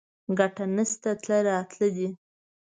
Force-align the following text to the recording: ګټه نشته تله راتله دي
ګټه 0.39 0.63
نشته 0.75 1.11
تله 1.21 1.37
راتله 1.49 1.87
دي 1.95 2.07